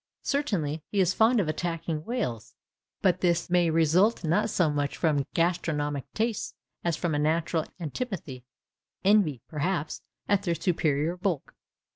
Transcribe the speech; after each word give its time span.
Certainly, 0.23 0.81
he 0.89 0.99
is 0.99 1.13
fond 1.13 1.39
of 1.39 1.47
attacking 1.47 2.05
whales, 2.05 2.55
but 3.03 3.21
this 3.21 3.51
may 3.51 3.69
result 3.69 4.23
not 4.23 4.49
so 4.49 4.71
much 4.71 4.97
from 4.97 5.27
gastronomic 5.35 6.11
tastes 6.15 6.55
as 6.83 6.97
from 6.97 7.13
a 7.13 7.19
natural 7.19 7.67
antipathy—envy, 7.79 9.43
perhaps, 9.47 10.01
at 10.27 10.41
their 10.41 10.55
superior 10.55 11.15
bulk. 11.17 11.53